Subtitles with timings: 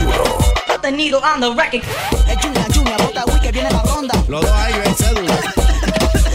[0.00, 0.38] Euro.
[0.66, 1.82] Put the needle on the record.
[2.28, 4.14] Es Junior, Junior, bota Wii que viene la ronda.
[4.28, 5.36] Los dos ahí en cédula.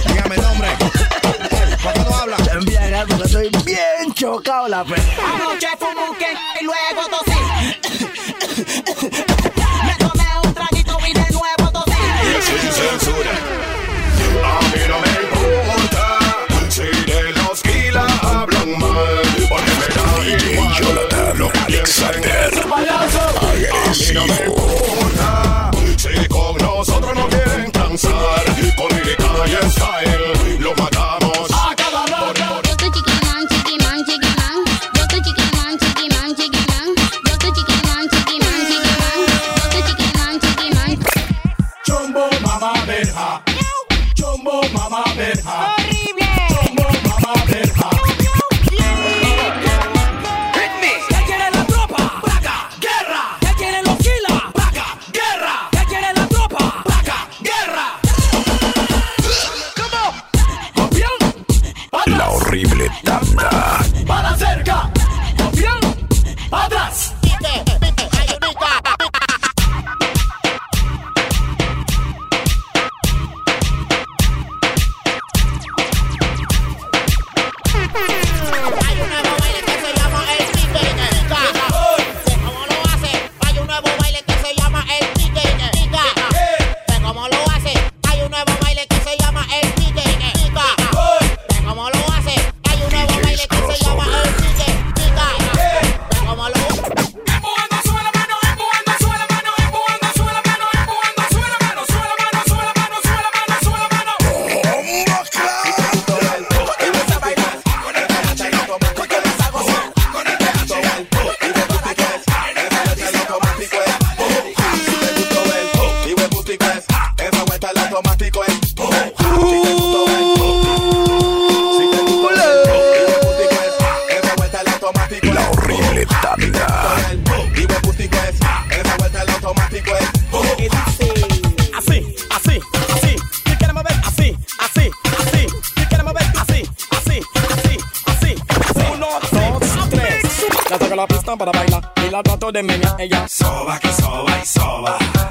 [0.08, 0.70] Dígame el nombre.
[1.84, 2.66] ¿Por qué no hablas?
[2.66, 4.96] Bien, porque estoy bien chocado la fe.
[4.96, 6.18] Anoche fumo un
[6.60, 7.40] y luego tosí.
[9.86, 12.02] Me tomé un traguito y de nuevo tosí.
[12.42, 13.32] Sin censura.
[14.44, 16.04] A mí no me importa
[16.70, 19.48] si de los kilas hablan mal.
[19.50, 20.06] Porque me da
[20.54, 20.74] igual.
[20.80, 22.93] Jonathan Alexander.
[23.94, 25.03] international.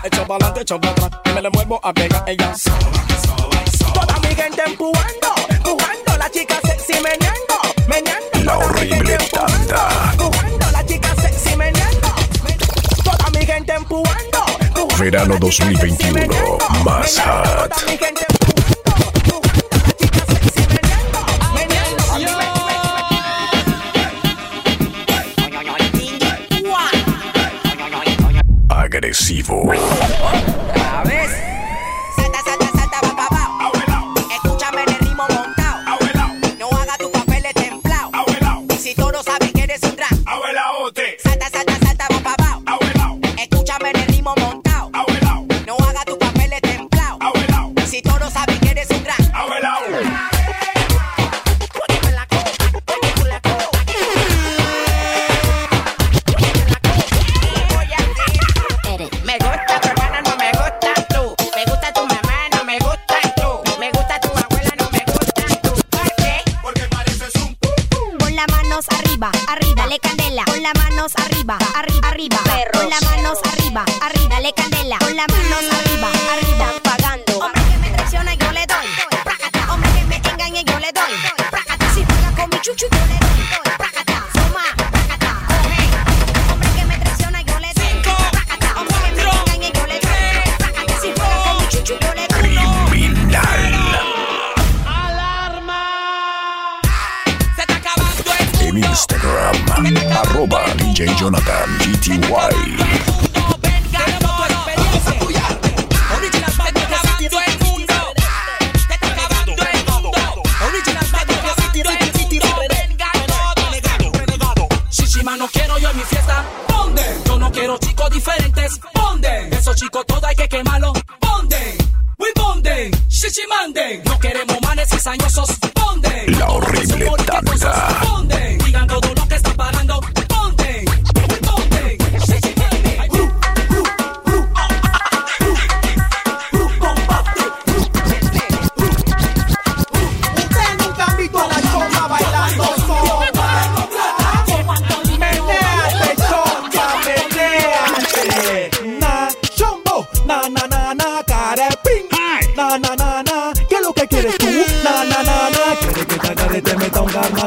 [0.05, 1.11] echo para adelante, echo para atrás.
[1.25, 2.53] Y me le muevo a pegar ella.
[3.95, 6.17] Toda mi gente empujando, empujando.
[6.19, 7.55] La chica sexy meneando,
[7.87, 8.45] meneando.
[8.45, 10.11] La horrible tanda.
[10.13, 12.09] Empujando, la chica sexy meneando.
[13.05, 14.45] Toda mi gente empujando.
[14.99, 18.32] Verano 2021, más hot.
[29.43, 30.22] vivo.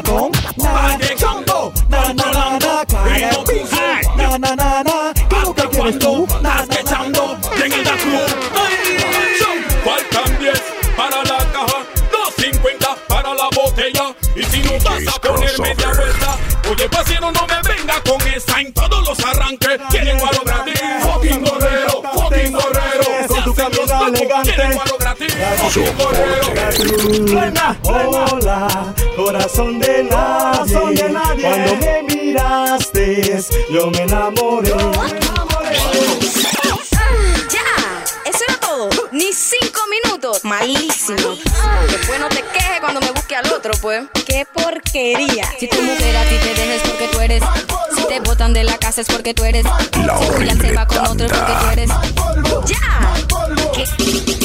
[0.02, 0.30] Garmatón?
[0.56, 3.66] Na, chombo, na, na, na, na, carepín.
[4.16, 6.26] Na, na, na, na, ¿qué es lo que quieres tú?
[6.42, 7.36] Na, na, na, na.
[9.84, 10.62] Faltan 10
[10.96, 11.78] para la caja,
[12.36, 14.14] 2.50 para la botella.
[14.34, 16.36] Y si no vas a poner media vuelta,
[16.68, 19.80] oye, pasero, no me venga con esa en todos los arranques.
[19.90, 23.28] Quieren guaro gratis, fucking gorrero, fucking gorrero.
[23.28, 25.05] Con tu camisa elegante.
[27.82, 30.74] Hola, corazón de nadie.
[30.74, 34.70] Cuando me miraste, yo me enamoré.
[37.50, 38.88] Ya, eso era todo.
[39.12, 40.44] Ni cinco minutos.
[40.44, 41.36] Malísimo.
[41.90, 44.04] Después no te quejes cuando me busque al otro, pues.
[44.26, 45.44] Qué porquería.
[45.58, 47.42] Si tu mujer a ti te dejes porque tú eres.
[47.94, 49.64] Si te botan de la casa es porque tú eres.
[49.64, 51.90] La si se va con otro es porque tú eres.
[52.66, 53.14] Ya.
[53.74, 54.35] ¿Qué?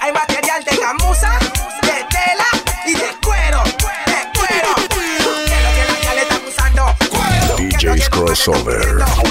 [0.00, 1.36] Hay material de gamuza,
[1.82, 2.46] de tela
[2.86, 4.74] y de cuero, de cuero.
[7.76, 9.29] Que lo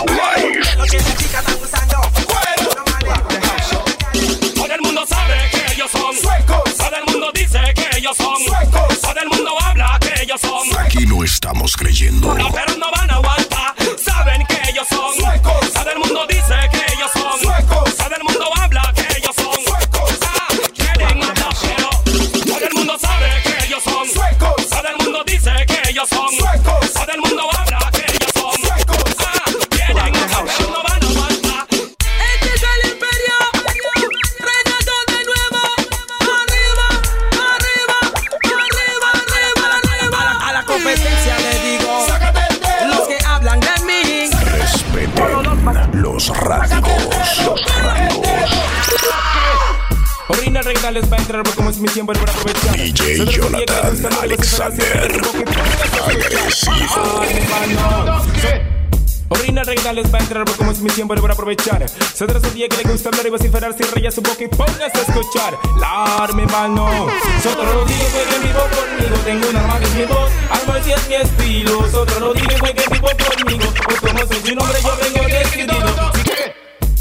[61.49, 61.89] aprovechar.
[61.89, 64.47] Se trata de día que le gusta hablar y vociferar sin rayas su boca y
[64.47, 65.57] póngase a escuchar.
[65.79, 67.07] La arme mano.
[67.41, 69.15] Sotro lo digo, fue que vivo conmigo.
[69.25, 71.91] Tengo un arma que es mi voz, algo así es mi estilo.
[71.91, 73.73] Sotro lo digo, fue que vivo conmigo.
[73.85, 75.73] Pues como soy su nombre, yo vengo decidido.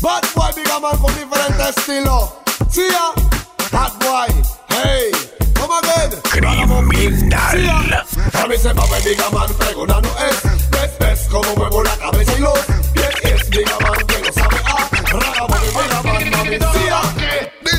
[0.00, 2.31] Bad boy, big man con diferentes estilos.
[2.71, 3.12] Sí, ah.
[3.73, 5.11] Bad boy, hey,
[5.55, 6.21] come again.
[6.31, 8.07] Criminal.
[8.33, 10.71] A mí se mueve big man pregonando es.
[10.71, 12.77] Ves, ves cómo muevo la cabeza y los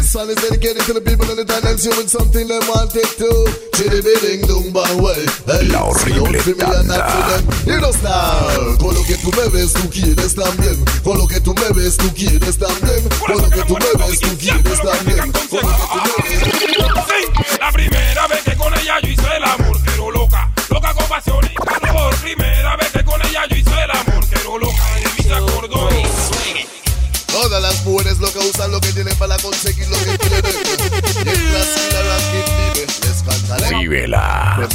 [0.10, 3.30] song is dedicated to the people in the dance with something they want it to.
[3.78, 5.22] Chitty bidding dum bang way.
[5.46, 7.38] Hey, La horrible not tanda.
[7.70, 8.74] You know style.
[8.82, 10.82] Con lo que tú me ves, tú quieres también.
[11.06, 13.06] Con lo que tú me ves, tú quieres también.
[13.22, 15.30] Con lo que tú me ves, tú quieres también.
[15.30, 16.18] Con lo que tú me ves.
[16.18, 16.19] Sí,
[28.90, 30.18] que tienen para conseguir lo que.
[33.72, 33.80] Y.
[33.80, 34.68] Vívela.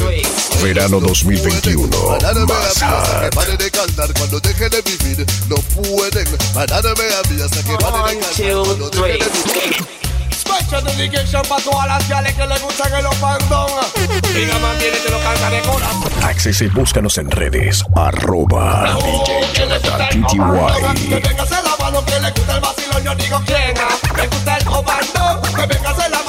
[0.62, 1.88] Verano 2021.
[2.11, 3.35] Mañana me Más había hasta que hot.
[3.35, 5.26] pare de cantar cuando deje de vivir.
[5.49, 6.26] No pueden.
[6.54, 9.87] Mañana me había hasta que pare de cantar cuando deje de vivir.
[10.33, 13.71] Special dedication para todas las gales que les gustan el opandón.
[14.35, 16.04] Diga, mantiene, te lo canta de corazón.
[16.23, 17.85] Access y búscanos en redes.
[17.97, 21.74] Arroba DJ Jonathan Que TTY.
[21.95, 23.75] Mano que le gusta el vacilón, yo digo quién.
[24.17, 26.24] Le gusta el comando, que venga se la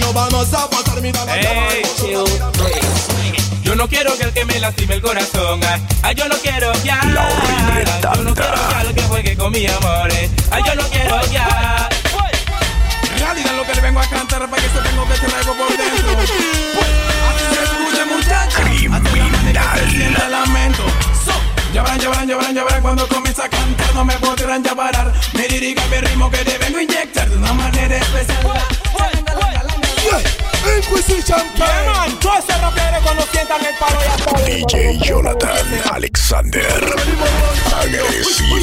[0.00, 2.24] no vamos a pasar mi dama Hey, chill.
[3.62, 5.60] Yo no quiero que el que me lastime el corazón.
[5.62, 7.00] Ay, ay, yo no quiero ya.
[7.04, 10.10] La horrible Yo no quiero ya lo que juegue con mi amor.
[10.12, 10.30] eh.
[10.50, 11.88] Ay, yo no quiero ya.
[13.12, 15.68] En realidad lo que le vengo a cantar para que se tengo que traigo por
[15.76, 16.18] dentro.
[16.20, 18.96] Así se escucha muchacha.
[18.96, 20.82] Hasta la manera que se siente el lamento.
[21.24, 21.32] So,
[21.72, 24.62] ya verán, ya verán, ya verán, ya verán cuando comienza a cantar no me podrán
[24.62, 25.12] ya parar.
[25.34, 28.40] Me diriga mi ritmo que te vengo a inyectar de una manera especial.
[30.76, 34.40] Inquisition Yeah, man, todo ese rockero cuando sientan el palo ya está.
[34.44, 36.96] DJ Jonathan Alexander.
[37.76, 38.56] Agresivo.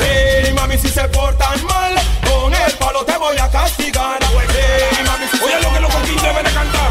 [0.00, 1.94] Hey, mami, si se portan mal,
[2.28, 4.18] con el palo te voy a castigar.
[4.20, 6.90] Hey, mami, si Oye, lo que los coquín deben de cantar.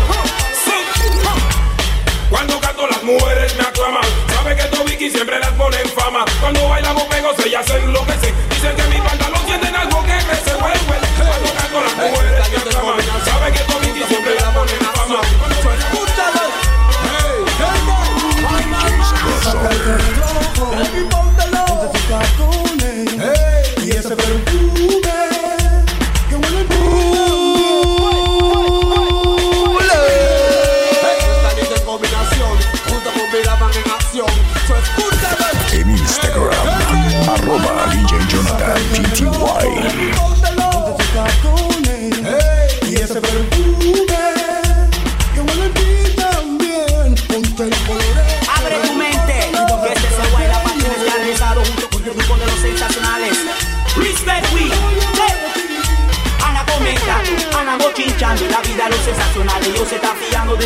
[2.30, 3.51] Cuando canto las mujeres
[5.10, 6.26] siempre las pone en fama.
[6.40, 9.02] Cuando bailamos pegos ellas se enloquecen Dicen que mis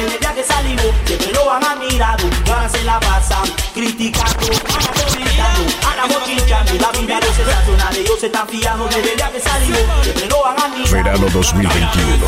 [0.03, 2.27] día que salimos, siempre lo han admirado.
[2.45, 7.99] Y ahora se la pasan criticando, Ana comentando, Ana bochinchando la vida de los sensacionales.
[7.99, 10.91] Ellos se están fiando desde el día que salimos, siempre lo han admirado.
[10.91, 12.27] Verano 2021,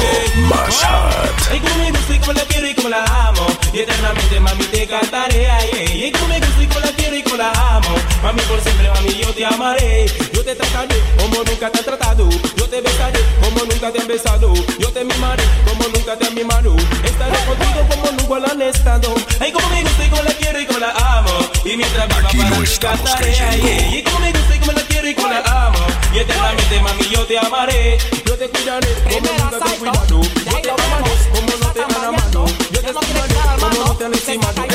[0.50, 1.52] más hot.
[1.52, 3.48] Ay, como me gusta y como la quiero y como la amo.
[3.74, 5.50] Y eternamente, mami, te cantaré.
[5.50, 7.96] Ay, ay, como me gusta y como la quiero y como la amo.
[8.24, 10.06] Mami, por siempre, mami, yo te amaré.
[10.34, 12.30] Yo te trataré como nunca te han tratado.
[12.56, 14.54] Yo te besaré como nunca te han besado.
[14.80, 16.76] Yo te mimaré como nunca te han mimado.
[17.04, 19.14] Estaré contigo como nunca lo han estado.
[19.40, 21.32] Ay, como me gusta y como la quiero y como la amo.
[21.66, 23.36] Y mientras viva Aquí para no ti cantaré.
[23.42, 25.80] Ay, y como me gusta y como la quiero y como la amo.
[26.14, 27.98] Y eternamente, mami, yo te amaré.
[28.26, 30.22] Yo te cuidaré como nunca te he cuidado.
[30.22, 32.46] Yo te amaré como no te han amado.
[32.72, 34.67] Yo te estimaré como no te han estimado.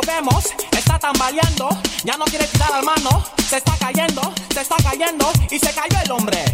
[0.00, 1.68] Lo vemos, está tambaleando,
[2.04, 5.98] ya no quiere tirar al mano, se está cayendo, se está cayendo y se cayó
[6.04, 6.44] el hombre.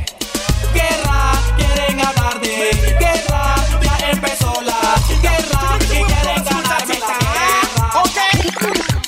[0.72, 4.80] Guerra, quieren hablar de guerra, ya empezó la
[5.22, 8.38] guerra y quieren ganarme la guerra.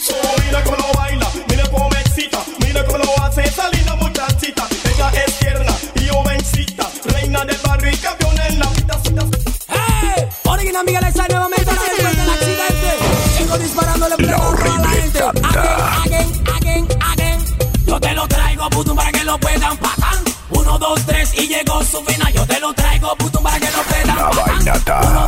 [0.00, 0.14] So,
[0.44, 4.66] mira cómo lo baila, mira cómo me excita, mira cómo lo hace esa linda muchachita.
[4.84, 9.00] Ella es tierna y jovencita, reina del barrio y campeona en la vida.
[9.68, 10.28] ¡Hey!
[10.44, 11.47] Original Miguel Esa nuevamente
[14.18, 16.02] La horrible tanda.
[16.04, 17.44] Again, again, again.
[17.86, 20.18] Yo te lo traigo, puto, para que lo puedan pagar.
[20.50, 22.32] Uno, dos, tres y llegó su final.
[22.32, 25.27] Yo te lo traigo, puto, para que lo puedan La pagar.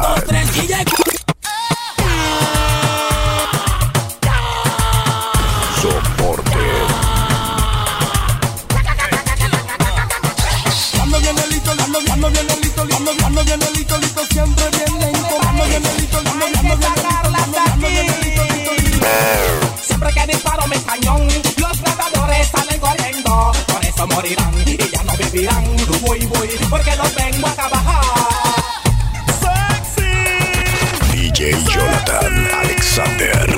[20.68, 21.26] Mi cañón,
[21.56, 23.52] los tratadores salen corriendo.
[23.66, 25.64] Por eso morirán y ya no vivirán.
[26.02, 28.04] Voy, voy, porque los vengo a trabajar.
[31.12, 33.49] DJ Jonathan Alexander.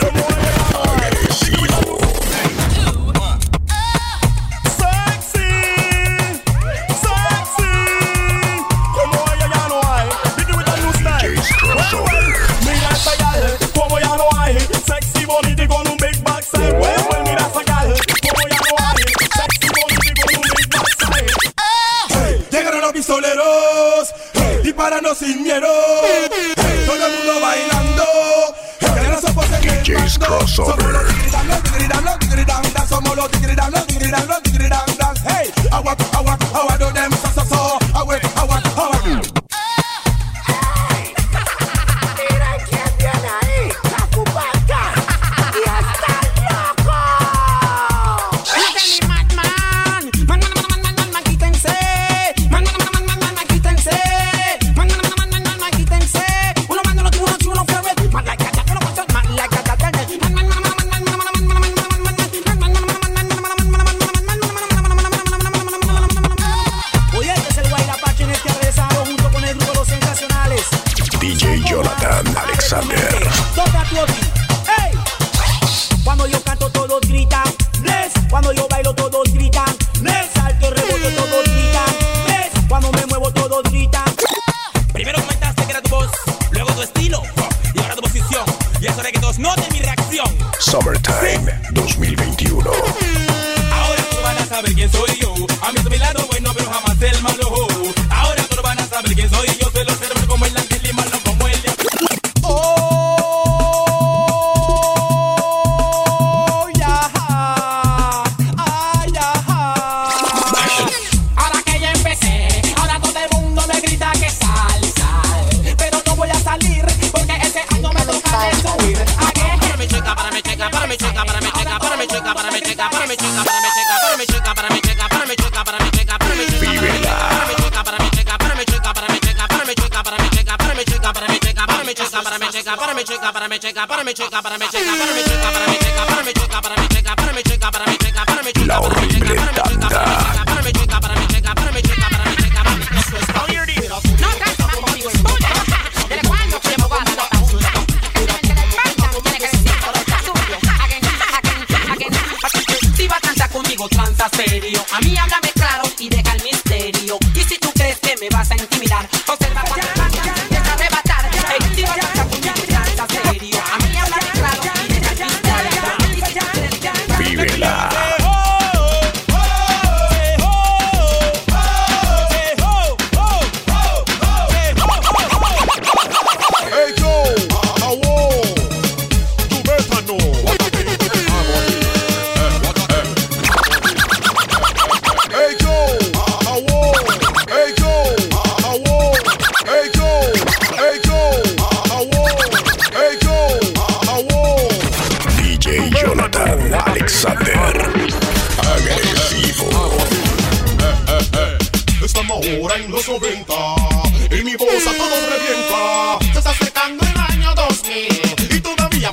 [133.05, 135.79] Chica, para mi chica, para mi chica, para mi chica, para mi chica, para mi
[135.79, 137.97] chica, para mi chica, para mi chica, para mi chica, para mi chica, para mi
[137.99, 139.89] chica, para mi chica, para mi chica, La horrible tanda.
[139.89, 140.32] para mi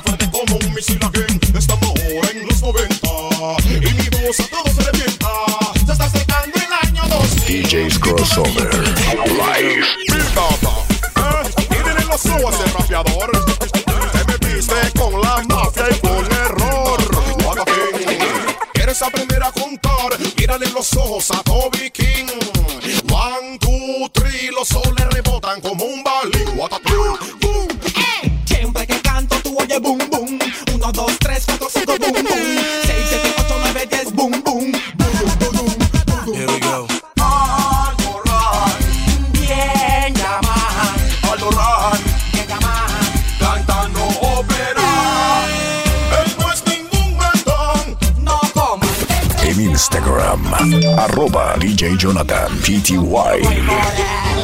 [0.00, 1.40] fuerte como un misil again.
[1.56, 3.08] Estamos ahora en los 90
[3.68, 5.28] y mi voz a todos revienta.
[5.74, 7.62] Se está acercando el año 2000.
[7.62, 8.70] DJ's Crossover.
[9.26, 9.84] Live.
[10.08, 10.20] ¿Eh?
[11.70, 13.30] Miren los ojos del rapeador.
[14.12, 17.00] Te me viste con la mafia y con error.
[17.66, 18.18] King.
[18.72, 20.18] ¿Quieres aprender a contar?
[20.38, 21.89] Mírale los ojos a Toby
[49.80, 50.44] Instagram.
[50.98, 54.39] Arroba DJ Jonathan PTY.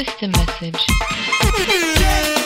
[0.00, 2.39] System message.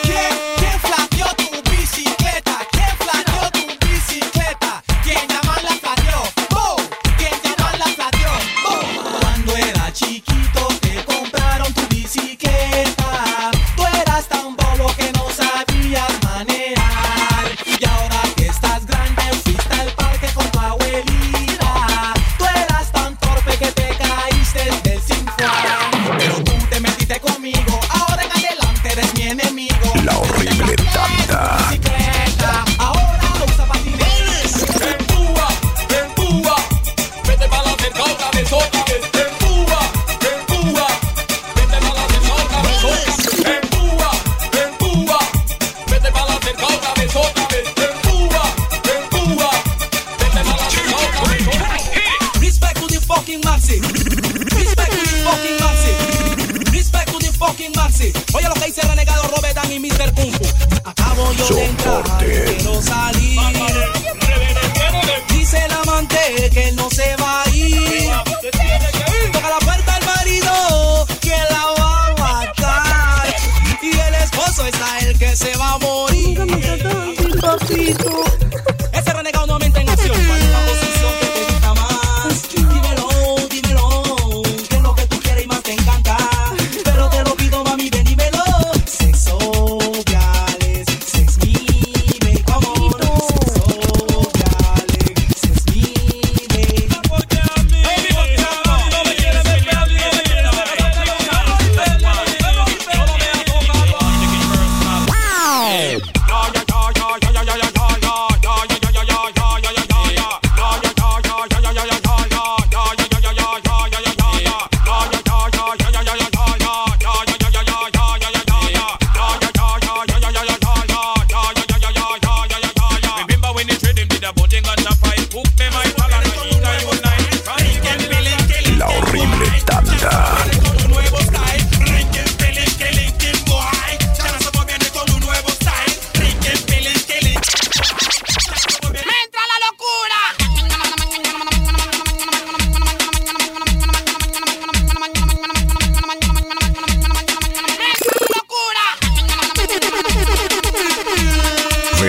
[75.34, 76.04] se va a morir.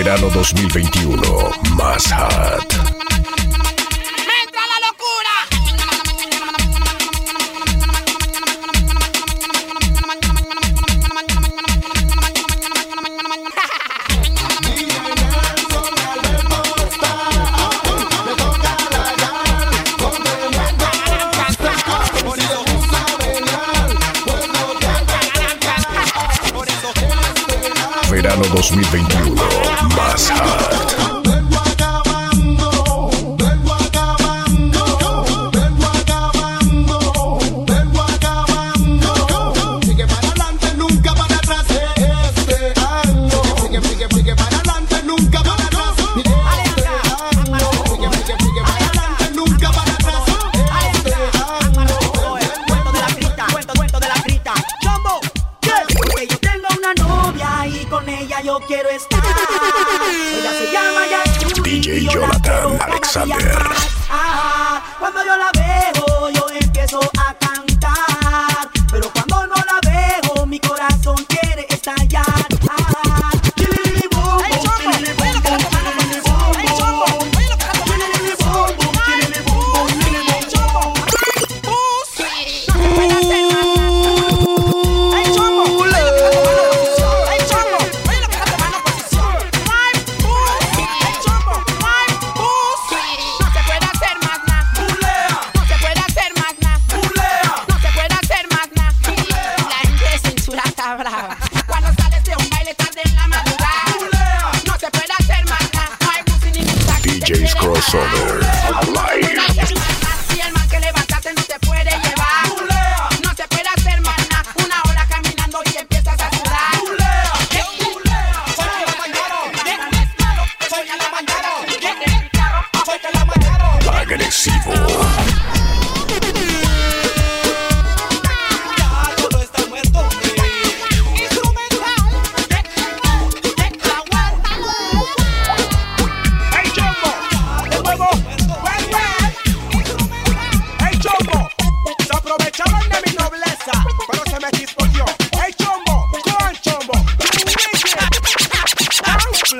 [0.06, 1.20] Verano 2021,
[1.76, 2.95] más hot.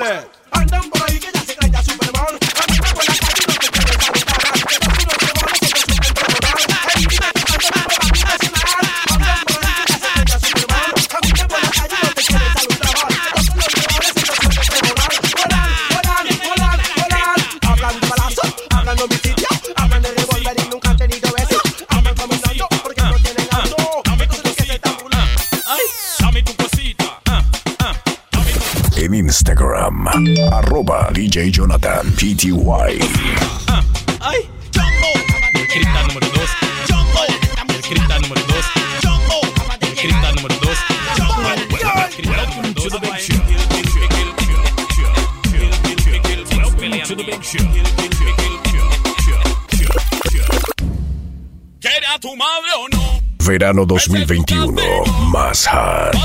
[0.07, 0.46] that.
[30.87, 32.55] DJ Jonathan PTY.
[34.21, 34.39] Ay,
[35.53, 36.49] el cripta número 2.
[37.67, 38.57] El cripta número 2.
[39.81, 40.77] El cripta número 2.
[41.99, 42.87] El cripta número 2.
[51.81, 53.19] ¿Quiere a tu madre o no?
[53.45, 54.81] Verano 2021,
[55.31, 56.15] más hard.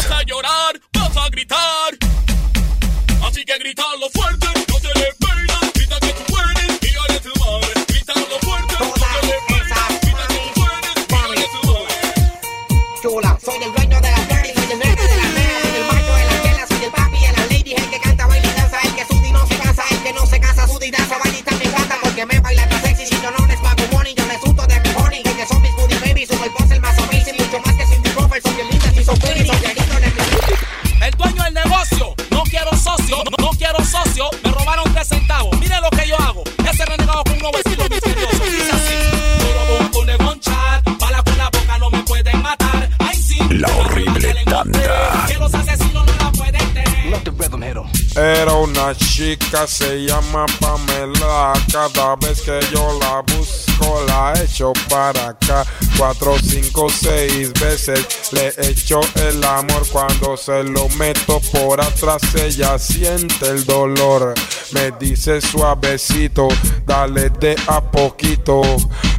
[49.52, 51.52] Chica, se llama Pamela.
[51.70, 55.64] Cada vez que yo la busco, la echo para acá.
[55.96, 59.86] Cuatro, cinco, seis veces le echo el amor.
[59.90, 64.34] Cuando se lo meto por atrás, ella siente el dolor.
[64.72, 66.48] Me dice suavecito,
[66.86, 68.62] dale de a poquito.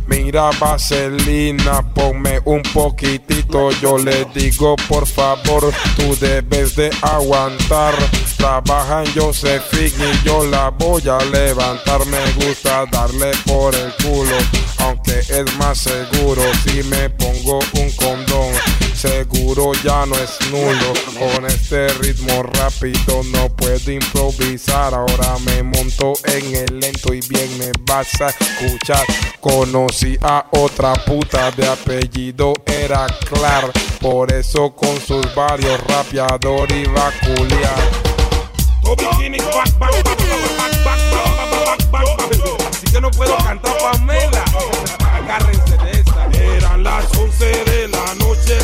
[0.07, 3.71] Mira, vaselina, ponme un poquitito.
[3.81, 7.93] Yo le digo, por favor, tú debes de aguantar.
[8.37, 12.05] Trabaja en Josephine y yo la voy a levantar.
[12.05, 14.35] Me gusta darle por el culo,
[14.79, 18.53] aunque es más seguro si me pongo un condón.
[19.03, 20.93] Seguro ya no es nulo.
[21.19, 24.93] Con este ritmo rápido no puedo improvisar.
[24.93, 29.05] Ahora me monto en el lento y bien me vas a escuchar.
[29.41, 33.73] Conocí a otra puta de apellido era Clar.
[33.99, 37.91] Por eso con sus varios rapeador iba a culiar.
[42.69, 44.45] Así que no puedo cantar Pamela.
[45.13, 46.29] Agárrense esta.
[46.31, 48.57] Eran las 11 de la noche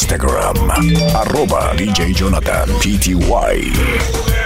[0.00, 0.56] Instagram,
[1.14, 4.39] arroba DJ Jonathan PTY.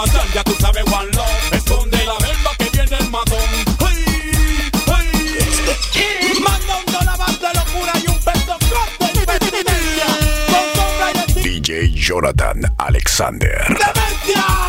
[0.00, 1.52] Papazán, ya tú sabes one love.
[1.52, 3.38] Esconde la melva que viene el matón.
[3.80, 4.70] Hey,
[5.92, 6.32] hey.
[6.42, 10.06] Mandando la banda de locura y un beso corto en pertinencia.
[10.46, 13.66] Con sombra y el DJ Jonathan Alexander.
[13.68, 14.59] ¡Demencia!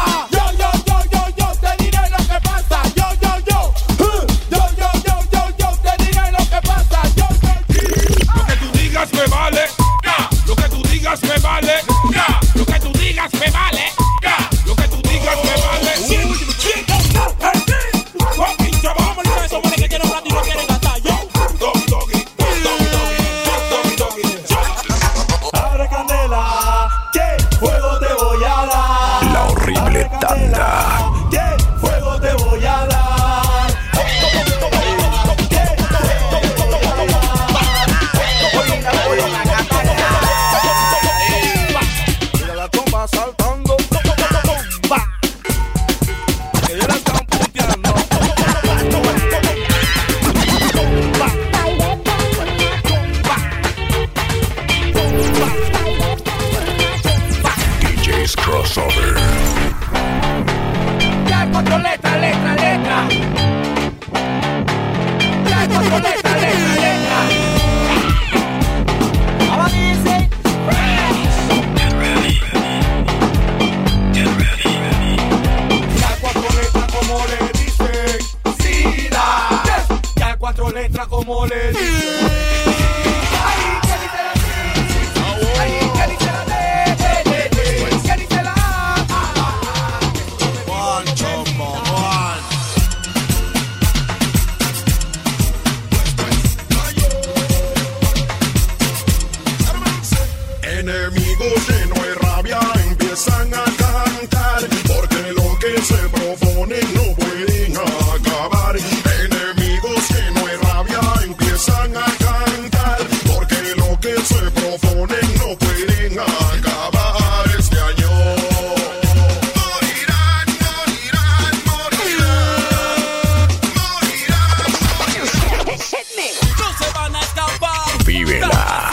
[128.52, 128.91] Hola.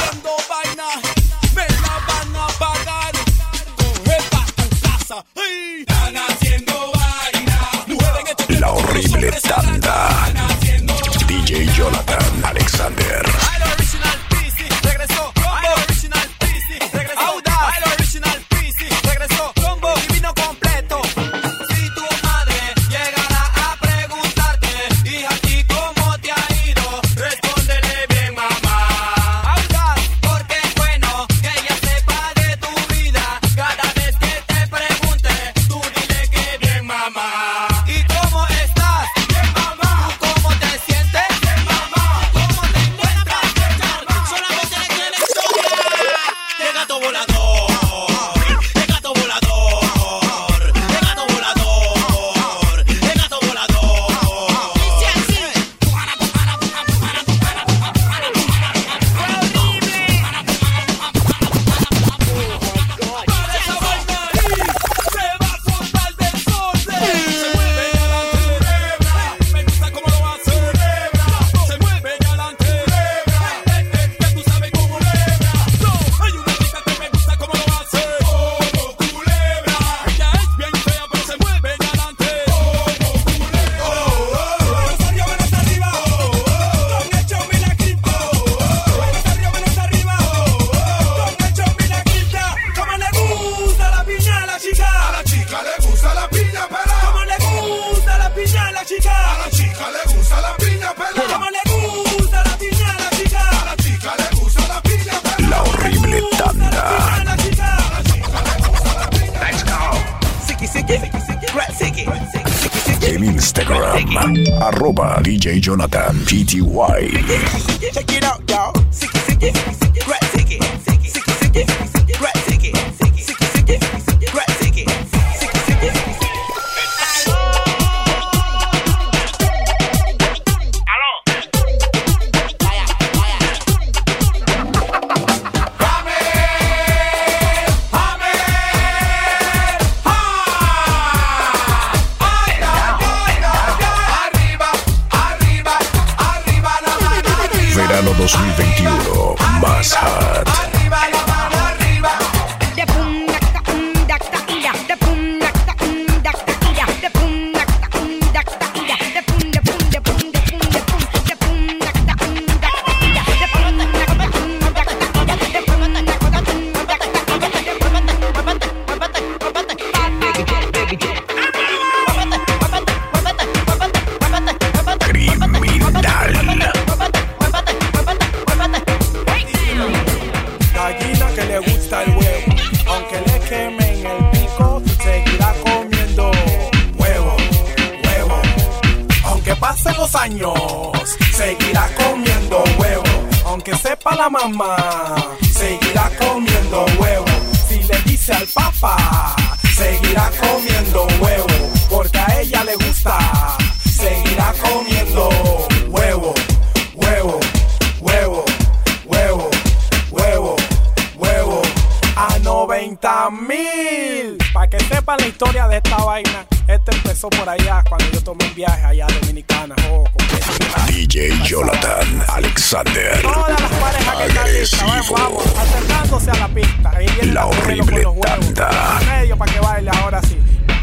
[227.32, 229.00] La horrible tanda.
[229.06, 230.38] Medio para que baile ahora sí.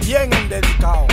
[0.06, 1.08] Bien dedicado.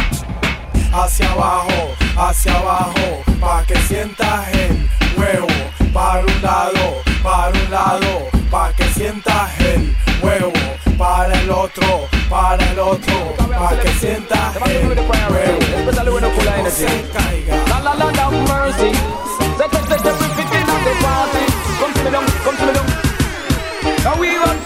[0.92, 5.46] Hacia abajo, hacia abajo, pa' que sientas el huevo.
[5.92, 10.52] Para un lado, para un lado, pa' que sientas el huevo.
[10.98, 15.58] Para el otro, para el otro, pa' que sientas el huevo.
[15.84, 17.56] Que no se caiga.
[17.68, 18.92] La la la la mercy.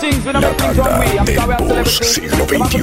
[0.07, 2.81] La tanda del Boss siglo XXI.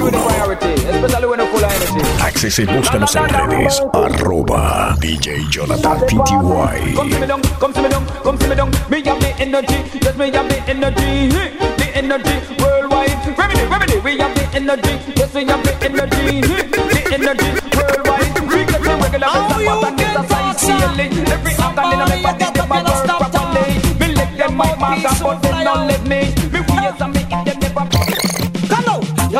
[2.21, 3.81] Access y búscanos en redes.
[3.93, 6.93] Arroba DJ Jonathan PTY.
[6.95, 8.71] Come see me down, come see me down, come see me down.
[8.89, 11.29] Me have the energy, yes me have the energy,
[11.77, 13.37] the energy worldwide.
[13.37, 18.39] Remedy, remedy, we have the energy, yes we have the energy, the energy worldwide.
[18.49, 21.07] We get the regular best and exercise daily.
[21.31, 22.62] Every organ in my body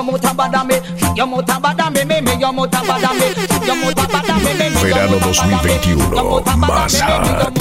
[0.08, 3.95] your mouth me, shut your mouth me, me, me, your mouth me, shut your mouth
[4.43, 7.54] me, me, me, Verano 2021, más hot.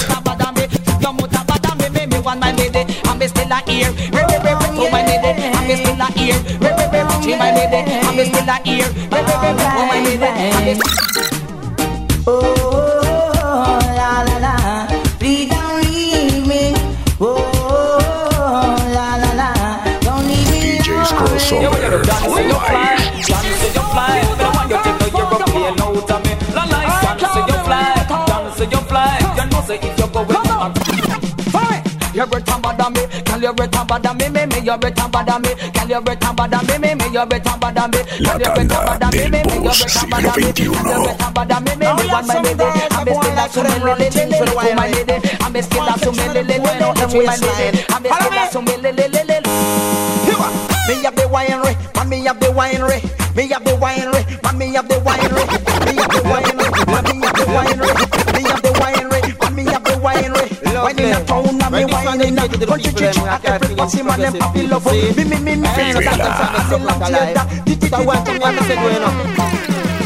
[1.01, 1.30] Your mouth
[1.78, 5.03] me, me, me, one my lady, I'm still a re re re re, oh my
[5.05, 8.82] lady, I'm still a re re re re, my lady, I'm still a re re
[8.82, 11.03] re re, oh my lady, I'm still.
[12.26, 12.61] Oh.
[32.14, 33.40] You're better than me, girl.
[33.40, 34.60] You're better than me, me, me.
[34.60, 35.88] You're better than me, girl.
[35.88, 37.06] You're better than me, me, me.
[37.08, 38.40] You're better than me, La girl.
[38.40, 39.54] You're better tanda than me, me, me.
[39.58, 40.68] You're better siglo than me, XXI.
[40.68, 42.04] you're better than me, me, me.
[42.12, 45.16] One my lady, I'm still a to me, lily, lily, to my lady.
[45.40, 47.80] I'm still a to me, lily, lily, to my lady.
[47.88, 49.36] I'm still a to me, lily, lily.
[50.86, 53.00] Me have the winery, man me have the winery.
[53.34, 55.48] Me have the winery, man me have the winery.
[55.86, 58.11] Me have the winery, man me have the winery.
[62.66, 63.18] Country church.
[63.18, 64.86] And every man them happy love.
[64.86, 65.72] Me me me me that
[67.64, 67.74] di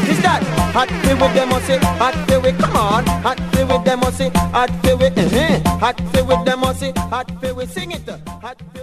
[0.07, 0.41] Is that
[0.73, 3.05] hot feel with them or say hot feel with come on.
[3.23, 6.73] Hot feel with them or say hot feel with eh hot feel with them or
[6.73, 8.07] say hot feel with sing it
[8.41, 8.76] hot feel